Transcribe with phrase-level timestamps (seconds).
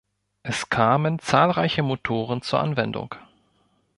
[0.41, 3.13] Es kamen zahlreiche Motoren zur Anwendung.